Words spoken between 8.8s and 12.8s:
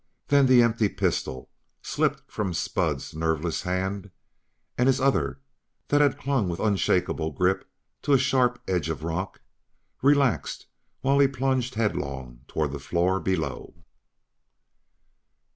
of rock, relaxed, while he plunged headlong toward the